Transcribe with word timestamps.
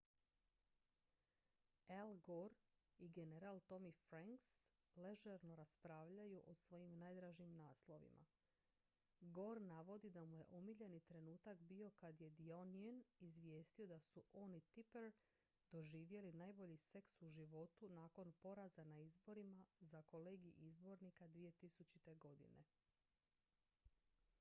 al 1.95 2.11
gore 2.27 2.59
i 3.07 3.09
general 3.17 3.59
tommy 3.71 3.91
franks 4.05 4.47
ležerno 4.95 5.55
raspravljaju 5.59 6.39
o 6.45 6.53
svojim 6.61 6.95
najdražim 7.01 7.51
naslovima 7.57 8.25
gore 9.35 9.59
navodi 9.65 10.09
da 10.15 10.23
mu 10.31 10.37
je 10.39 10.45
omiljeni 10.49 10.99
trenutak 10.99 11.59
bio 11.73 11.89
kad 11.91 12.21
je 12.21 12.29
the 12.39 12.49
onion 12.55 13.03
izvijestio 13.19 13.87
da 13.87 13.99
su 13.99 14.23
on 14.33 14.55
i 14.55 14.61
tipper 14.61 15.11
doživjeli 15.71 16.33
najbolji 16.33 16.77
seks 16.77 17.21
u 17.21 17.29
životu 17.29 17.89
nakon 17.89 18.33
poraza 18.33 18.83
na 18.83 18.99
izborima 18.99 19.65
za 19.79 20.01
kolegij 20.01 20.53
izbornika 20.57 21.27
2000. 21.27 22.17
godine 22.17 22.63